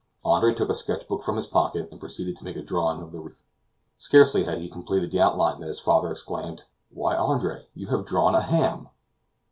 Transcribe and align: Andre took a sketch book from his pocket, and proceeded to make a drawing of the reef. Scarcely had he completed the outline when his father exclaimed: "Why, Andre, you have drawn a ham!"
Andre 0.25 0.51
took 0.55 0.69
a 0.69 0.73
sketch 0.73 1.07
book 1.07 1.21
from 1.21 1.35
his 1.35 1.45
pocket, 1.45 1.87
and 1.91 1.99
proceeded 1.99 2.35
to 2.37 2.43
make 2.43 2.55
a 2.55 2.63
drawing 2.63 3.03
of 3.03 3.11
the 3.11 3.19
reef. 3.19 3.43
Scarcely 3.99 4.45
had 4.45 4.57
he 4.57 4.67
completed 4.67 5.11
the 5.11 5.21
outline 5.21 5.59
when 5.59 5.67
his 5.67 5.79
father 5.79 6.09
exclaimed: 6.11 6.63
"Why, 6.89 7.15
Andre, 7.15 7.67
you 7.75 7.85
have 7.95 8.03
drawn 8.05 8.33
a 8.33 8.41
ham!" 8.41 8.89